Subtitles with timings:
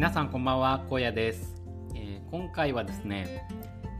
[0.00, 1.62] 皆さんこんばんは荒野です、
[1.94, 3.46] えー、今回はですね、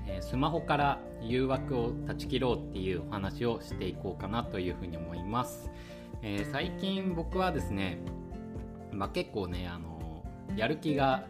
[0.09, 5.71] え、スマホから誘惑を断ち切ろうっていうお話をしていこうかなというふうに思います、
[6.23, 7.99] えー、最近僕はですね、
[8.93, 10.25] まあ、結構ねあの
[10.57, 11.27] やる気が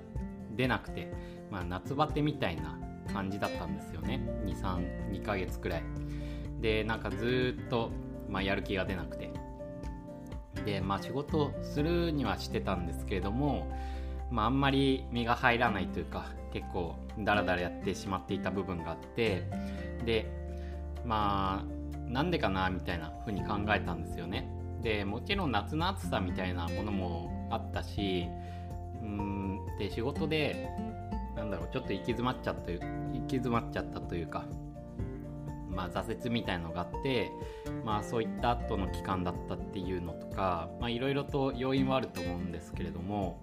[0.57, 1.12] 出なくて、
[1.50, 2.79] まあ、夏バテみたいな
[3.12, 4.21] 感じだったんですよね。
[4.46, 5.82] 232ヶ月くらい。
[6.61, 7.91] でなんかずっと、
[8.29, 9.30] まあ、やる気が出なくて。
[10.64, 13.66] でまあ仕事するにはしてたんですけれども、
[14.30, 19.45] まあ、あんまり身が入らないというか結構ダラダラやってしまっていた部分があって
[20.05, 20.30] で
[21.05, 24.51] まあなんでかなみたいな風に考えたんですよね。
[24.83, 28.27] でもちろん夏の暑さみたいなものもあったし
[29.03, 30.70] うんで仕事で
[31.37, 32.78] なんだろうちょっと行き詰まっちゃった行
[33.27, 34.47] き詰まっちゃったというか
[35.70, 37.31] まあ、挫折みたいのがあって、
[37.84, 43.42] まあ、そういった後の期間だったっていうのとかいろいろと要因はあると思うんですけれども、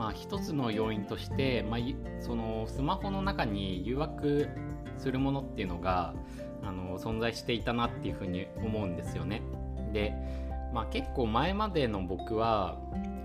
[0.00, 1.80] まあ、一つの要因として、まあ、
[2.22, 4.48] そのスマホの中に誘惑
[4.96, 6.14] するものっていうのが
[6.62, 9.42] あの存在していたなっていうふうに思うんですよね。
[9.92, 10.14] で、
[10.72, 12.78] まあ、結構前までの僕は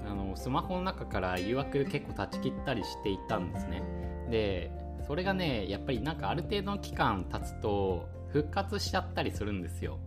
[0.06, 3.82] あのスマホの中から誘惑結構断ち切ったりしていたんですね。
[4.30, 4.70] で
[5.08, 9.98] それがねやっぱりなんかある程度の期間経つと復活しちゃったりするんですよ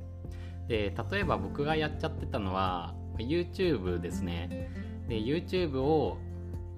[0.67, 4.69] で例えば僕がやっちゃってたのは YouTube ですね
[5.09, 6.19] で YouTube を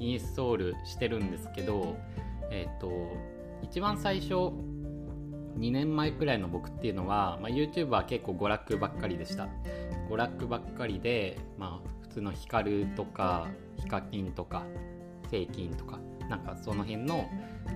[0.00, 1.96] インストールしてるんですけど
[2.50, 2.90] えっ、ー、と
[3.62, 4.52] 一番最初
[5.58, 9.48] 2年前くらいの僕っていうのは、まあ、YouTube は結構娯楽ばっかりでした。
[10.08, 14.64] 娯楽ばっかりで、まあ、普通のヒカルとかヒカキンとか
[15.30, 17.28] セイキンとかなんかその辺の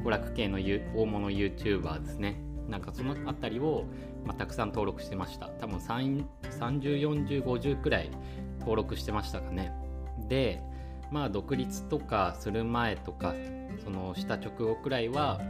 [0.03, 2.41] 娯楽系の大物 YouTuber ですね。
[2.69, 3.85] なんかその辺りを、
[4.25, 5.49] まあ、たくさん登録してました。
[5.49, 8.11] 多分304050くらい
[8.61, 9.73] 登録してましたかね。
[10.29, 10.63] で
[11.15, 13.37] まあ独立とかする前とか
[13.85, 15.41] そのした直後くらいは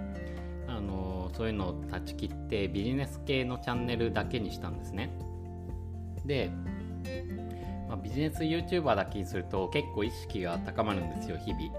[0.68, 5.10] あのそういうのを断ち切ってビジネス系のチャンネルだけにしたんですね。
[6.26, 6.50] で、
[7.88, 11.72] まあ、ビジネス YouTuber だけにすると結構意識が高まるんですよ日々。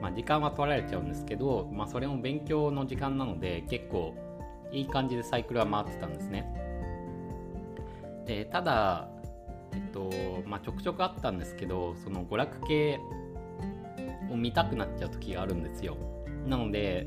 [0.00, 4.16] まあ、時間は取られちゃうんですけど、まあ、それも勉強の時間なので結構
[4.72, 6.52] いい感じでサイクルは回ってたんですね。
[8.26, 9.11] でただ
[9.72, 10.10] えっと
[10.46, 13.00] まあ、ちょくちょくあったんですけどその娯楽系
[14.30, 15.96] を見たくなっちゃう時があるんですよ。
[16.46, 17.06] なので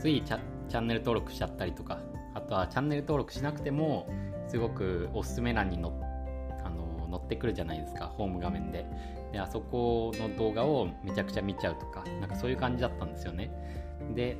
[0.00, 1.98] ついチャンネル登録しちゃったりとか
[2.34, 4.08] あとはチャンネル登録しなくても
[4.46, 5.90] すごくおすすめ欄に載
[6.64, 8.86] あの載ってくるじゃないですかホーム画面で。
[9.32, 13.50] であそこの動画をめちゃくちゃ見ちゃうとかなんかそういう感じだったんですよね。
[14.14, 14.36] で、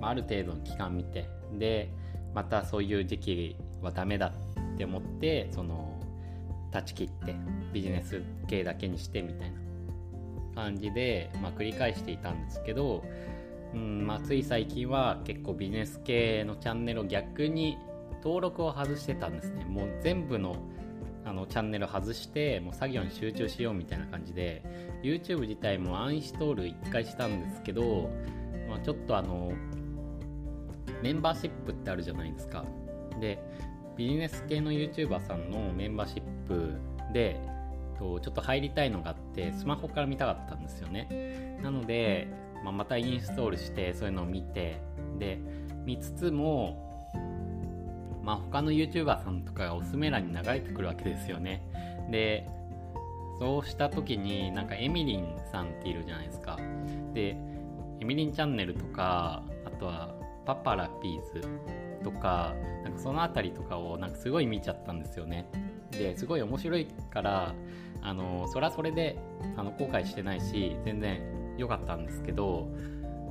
[0.00, 1.28] まあ、ある程度の期間見て
[1.58, 1.90] で
[2.34, 4.32] またそういう時期はダメだ
[4.74, 5.99] って思ってその
[6.70, 7.34] 断ち切って
[7.72, 9.58] ビジネス系だけにしてみたいな
[10.54, 13.04] 感じで、まあ、繰り返していたんですけど、
[13.74, 17.78] うんまあ、つい最近は結構ビジネス系のチャンネルを逆に
[18.22, 19.64] 登録を外してたんですね。
[19.64, 20.56] もう全部の
[21.22, 24.64] あのチャンネル外してもう作業に集中しようみたいな感じで
[25.04, 28.10] YouTube 自体もアンインストール1回したんですけど、
[28.68, 29.52] まあ、ちょっとあの
[31.02, 32.64] メンバーシップってあるじゃないですか。
[33.20, 33.38] で
[34.00, 36.72] ビジネス系の YouTuber さんのメンバーシップ
[37.12, 37.38] で
[37.98, 42.26] とちょっと入りたいのがあってスマホから見たかったんですよねなので、
[42.64, 44.80] まあ、またインストールしてそういうのを見て
[45.18, 45.38] で
[45.84, 46.88] 見つつも
[48.22, 51.62] まあ、他の YouTuber さんとかがおすすめ欄に流れてくるわけですよね。
[52.10, 52.46] で、
[53.38, 56.58] そうした時になんかエミリンさんっているじゃないですか。
[57.14, 57.34] で、
[57.98, 61.48] エミリンチャンネルとか、あとはパパラピーズ
[62.02, 65.46] とか、なんかその辺りとかをなんかすごい見ちゃったんですよね。
[65.90, 67.54] で、すごい面白いから、
[68.02, 69.18] あの、それはそれで
[69.56, 71.20] あの後悔してないし、全然
[71.56, 72.68] 良かったんですけど、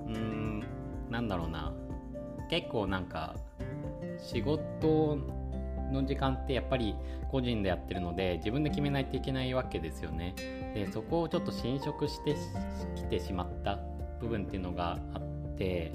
[0.07, 0.63] うーん、
[1.09, 1.74] なんだろうな。
[2.50, 3.35] 結構なんか
[4.18, 5.18] 仕事
[5.91, 6.96] の時間ってやっぱり
[7.31, 10.36] 個人でやってるので自分で決めないといけないわけですよね
[10.74, 12.36] でそこをちょっと侵食して
[12.95, 13.80] きてしまった
[14.19, 15.92] 部分っていうのがあって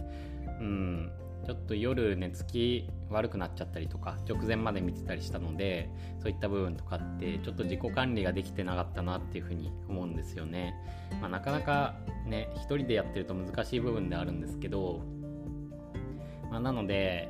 [0.61, 1.12] うん
[1.44, 5.88] ちょっと夜寝つき悪くなっちゃったりとか直前まで見てたりしたので
[6.20, 10.75] そういった部分とかってちょっと自己管理ができてなかったなっていうふうに思うんですよね、
[11.20, 11.96] まあ、なかなか
[12.26, 15.02] ね一人でやってると難しい部分であるんですけど、
[16.50, 17.29] まあ、なので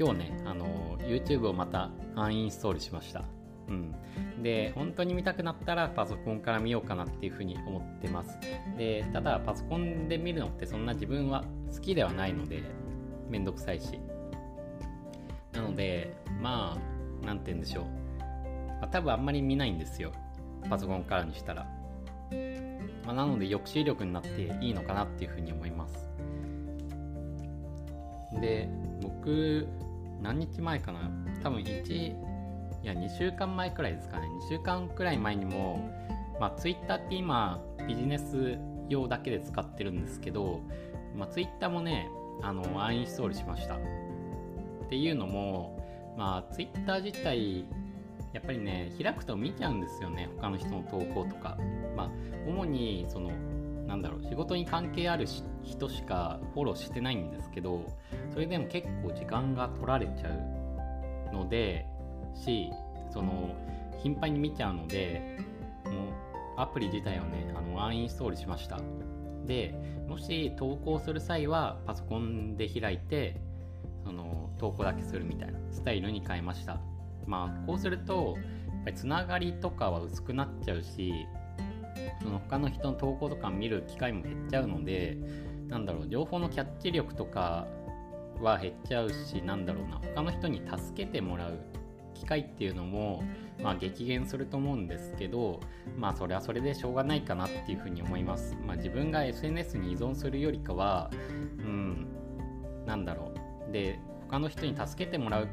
[0.00, 3.24] 今日ね、あの YouTube をまたアンインストールしました。
[3.68, 8.38] うん、で本当に見たくなったらパソコンから見ようかなっていうふうに思ってます。
[8.76, 12.62] でただパソコンで見るのってそんな自分は好きではないので
[13.28, 14.00] めんどくさいし。
[15.52, 17.84] なのでまあ何て言うんでしょう、
[18.80, 20.12] まあ、多分あんまり見ないんですよ。
[20.68, 21.66] パソコンからにしたら。
[23.04, 26.10] まあ、なので抑止力になっていいのかなっていうふうに思います。
[28.40, 28.68] で
[29.00, 29.66] 僕
[30.22, 31.10] 何日前かな。
[31.42, 32.14] 多分1
[32.82, 34.28] いや2週間前くらいですかね。
[34.46, 35.90] 2週間くらい前にも、
[36.40, 38.58] まあ、Twitter って今ビジネス
[38.88, 40.60] 用だけで使ってるんですけど、
[41.16, 42.08] まあ、Twitter もね
[42.42, 43.76] あのアンインストールしました。
[43.76, 43.78] っ
[44.88, 45.78] ていうのも、
[46.16, 47.64] まあ、Twitter 自体
[48.32, 50.28] やっぱりね開くと見ちゃうんですよね。
[50.36, 51.58] 他の人の投稿とか。
[51.96, 52.10] まあ
[52.46, 53.30] 主にその
[53.88, 55.26] なんだろう仕事に関係ある
[55.64, 57.86] 人しかフォローしてないんですけど
[58.32, 60.30] それでも結構時間が取られちゃ
[61.32, 61.86] うので
[62.34, 62.70] し
[63.10, 63.54] その
[63.98, 65.38] 頻繁に見ちゃうので
[65.84, 68.80] もうアプリ自体をねあのアンインストールしました。
[69.46, 69.74] で
[70.06, 73.40] もし投稿する際はパソコンで開いて
[74.04, 76.80] その投稿だけするみたいなスタイルに変えました。
[77.26, 81.12] まあこうするとやっぱりつながりとかは薄くなっちゃうし
[82.22, 85.18] その他の人の投稿とか見る機会も減っちゃうので
[85.68, 87.66] なんだろう情報のキャッチ力とか
[88.40, 91.58] は減っちゃうしなんだろうな他の人に助けてもらう
[92.18, 93.22] 機会っていうのも、
[93.62, 95.60] まあ、激減すると思うんですけど
[95.96, 101.10] まあそれはそれでしょうがないかなっていうふうに思います、まあ、自分が SNS に依存するよりかは
[101.58, 102.06] うん
[102.86, 103.32] なんだろ
[103.68, 103.72] う。
[103.72, 103.98] で
[104.28, 105.48] 他の人に助けてもらう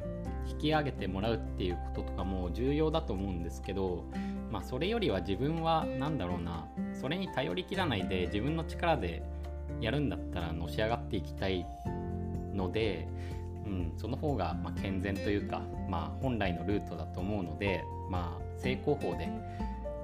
[0.48, 4.06] 引き上げてもらうっていうこととかも重要だと思うんですけど
[4.52, 6.68] まあそれよりは自分は何だろうな。
[6.94, 9.22] それに頼りきらないで自分の力で
[9.82, 11.66] やるんだったらのし上がっていきたい
[12.54, 13.08] ので、
[13.66, 19.30] うん、その方がま健全というか、まあ、本来のルートだと思うので、まあ、正攻法で、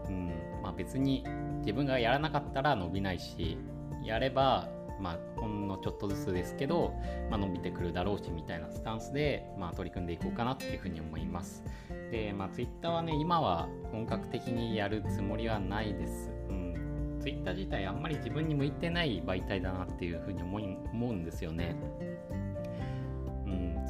[0.07, 1.23] うんまあ、別に
[1.59, 3.57] 自分がやらなかったら伸びないし
[4.03, 4.69] やれば
[5.01, 6.93] ま、ほんのちょっとずつですけど、
[7.29, 11.63] ま、伸びてくるだろうしみたいなスタンスで、ま、取り組んでいこうかなっていうふうに思います。
[12.11, 16.31] で、まあ、Twitter はね、今は本格的にやるつもりはないです。
[16.49, 17.19] うん。
[17.19, 20.63] Twitter 自体あんまり自分に向いてない媒体だなっていうふうに思い
[20.93, 21.75] 思うんですよね。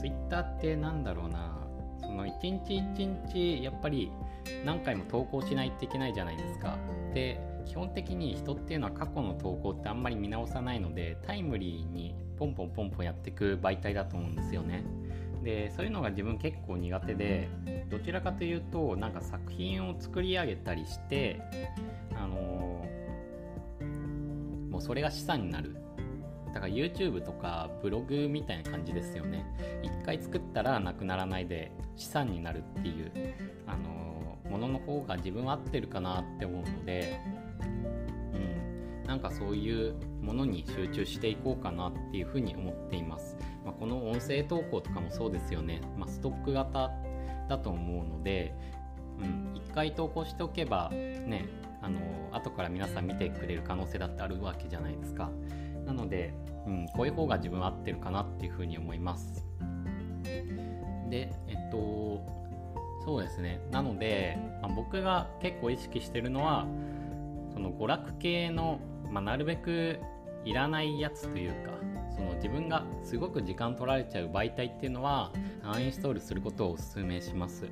[0.03, 1.67] うん、Twitter ってなんだろうな、
[2.01, 4.11] その一日一日やっぱり
[4.65, 6.77] 何回も投稿しないといけないじゃないですか。
[7.13, 14.83] で、基本的に人っていうのは過去の投稿ってあんまり見直さないのでタイムリーにポンポンポンポンやっていく媒体だと思うんですよね。
[15.43, 17.49] でそういうのが自分結構苦手で
[17.89, 21.41] どちらかというとなんか作品を作り上げたりして
[22.15, 25.75] あのー、もうそれが資産になる
[26.53, 29.45] だから YouTube とかブログみたいな感じですよね
[29.83, 33.11] 一回作ったらなくならないで資産になるっていう
[33.67, 37.19] あのー、ものの方が自分は合ってるかなって思うので
[38.33, 43.35] うんなんかそういうものに集中していこうかなっていうふうに思っています。
[43.65, 45.81] まあ、この音声投稿とかもそうですよね。
[45.97, 46.91] まあ、ストック型
[47.49, 48.53] だと思うので、
[49.19, 51.49] うん、1回投稿しておけばね、
[51.81, 51.99] あの
[52.31, 55.29] 後から皆さん見てくれる可能性だってあるわけじゃないですか。
[55.93, 56.33] なので、
[56.65, 59.45] うん、こういう方が自分は合ってるかなっていうふうに思います。
[61.09, 62.21] で、えっと、
[63.03, 63.59] そうですね。
[63.71, 66.67] なので、まあ、僕が結構意識してるのは、
[67.53, 68.79] その娯楽系の
[69.11, 69.99] まあ、なるべく
[70.45, 71.71] いらないやつというか
[72.15, 75.31] その自分がすごく時間取られちゃう媒体っていうのは
[75.63, 77.67] アンインストールすることをお勧めします。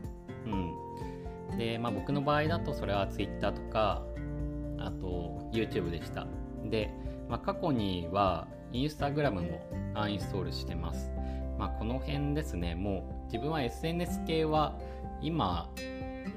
[0.45, 4.03] うん、で、まあ、僕の場合だとそれは Twitter とか
[4.77, 6.27] あと YouTube でした。
[6.65, 6.91] で、
[7.29, 9.61] まあ、過去には Instagram も
[9.93, 11.11] アンインストールしてます。
[11.57, 14.77] まあ、この辺ですね、もう自分は SNS 系は
[15.21, 15.69] 今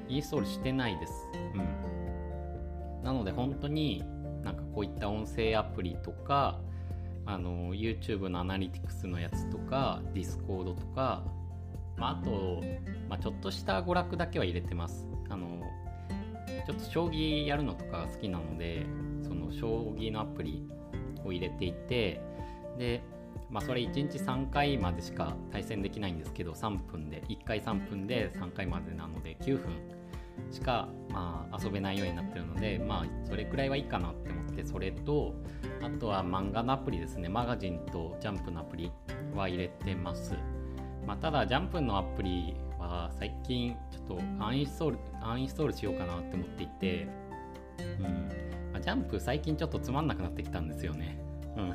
[0.07, 1.13] インストールしてないです。
[1.55, 3.03] うん。
[3.03, 4.03] なので本当に
[4.43, 6.59] なんかこういった音声アプリとか
[7.25, 11.23] あの YouTube のアナリティクスのやつとか Discord とか、
[11.97, 12.61] まあ、あと、
[13.09, 15.61] まあ、ちょっとした娯楽だけは入れてますあの
[16.65, 18.85] ちょっと将棋やるのとか好きなので
[19.21, 20.67] その将棋のアプリ
[21.25, 22.21] を入れていて
[22.77, 23.01] で、
[23.49, 29.71] まあ、それ1日3回までしか対戦できないんですけど3分で1回3分で3回までなので9分
[30.51, 35.33] しか、まあ、遊べないようになってるので、まあ、それくらいはいいかなって思ってそれと
[35.81, 37.29] あとは漫画のアプリですね。
[37.29, 38.91] マガジンとジャンプのアプリ
[39.35, 40.33] は入れてます、
[41.05, 47.07] まあ、ただジャンプのアプリは最近ちょっとアンインストールアンインストールしようかなって思っていて、
[47.79, 48.29] うん、
[48.83, 51.17] ジャンプ最近ちょっとつまんなくなってきたんですよね。
[51.55, 51.73] うん。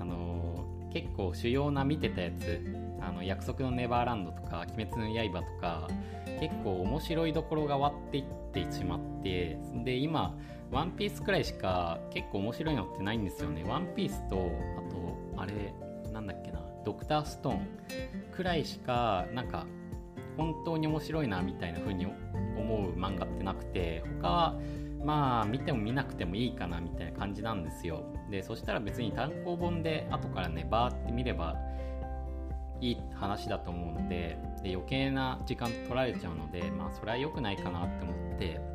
[0.00, 2.60] あのー、結構主要な見てたやつ
[3.00, 5.88] あの約束のネバーランドとか鬼滅の刃とか
[6.40, 10.36] 結構面白いところが割っていってしまってで今
[10.70, 13.64] ワンピースくらいしか結構面白いのってないんですよね。
[13.64, 15.74] ワンピースとあとあれ
[16.12, 17.66] なんだっけなドクターストーン
[18.32, 19.66] くらいしかなんか
[20.36, 24.60] 本当に面白いなみたいな風に思う漫画ってなくて他は
[25.04, 28.04] まあ見ても見なくてもいいかなみたいな感じなんですよ。
[28.30, 31.56] でそしたら別に単行本で後からねバーって見れば
[32.80, 38.74] いい話だと思うのでで余計な時間取られちゃうのでまあそれは良くないかなって思って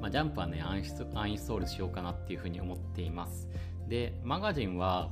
[0.00, 0.82] まあ、ジャンプはねアン
[1.14, 3.48] アンインストールしようかなっていうふうに思っています。
[3.88, 5.10] でマガジンは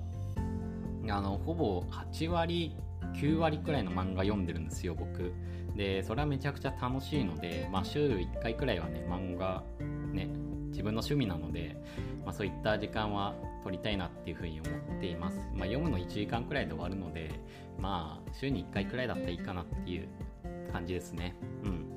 [1.08, 2.76] あのほぼ8割
[3.14, 5.32] 9割くらいの漫画読んでるんですよ僕。
[5.74, 9.64] でそれはめちゃくちゃ楽しいので、まあ、週1回くらいはね漫画
[10.12, 10.28] ね
[10.68, 11.76] 自分の趣味なので、
[12.24, 17.30] まあ、そういった時間は取りたいなっていうふうに思っています、まあ、読むの1時間くらいで終わるので
[17.78, 20.08] まあ週に1回くらいだったらいいかなっていう
[20.72, 21.36] 感じですね。
[21.64, 21.94] うん。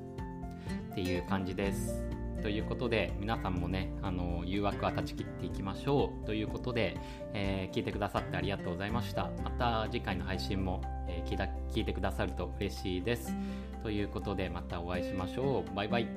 [0.92, 2.07] っていう感じです。
[2.42, 6.26] ということで皆さんもねあの誘惑は断ち切っていきましょう。
[6.26, 6.96] ということで、
[7.34, 9.30] えー、聞いてくださってありがとうございました。
[9.42, 13.34] また次回の配信も、えー、聞いた聞いてくださると嬉しいです。
[13.82, 15.74] ということでまたお会いしましょう。
[15.74, 16.08] バイバイ。